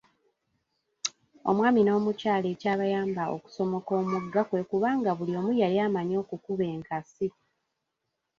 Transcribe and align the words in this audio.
Omwami 1.49 1.81
n’omukyala 1.83 2.47
ekyabayamba 2.53 3.23
okusomoka 3.35 3.91
omugga 4.01 4.41
kwe 4.49 4.61
kuba 4.69 4.89
nga 4.99 5.11
buli 5.17 5.33
omu 5.39 5.51
yali 5.61 5.77
amanyi 5.85 6.15
okukuba 6.23 6.65
enkasi. 6.75 7.27